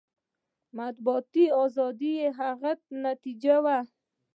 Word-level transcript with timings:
مطبوعاتي 0.77 1.45
ازادي 1.63 2.11
یې 2.19 2.29
هغه 2.39 2.71
نتایج 3.03 3.43
وو. 3.63 3.79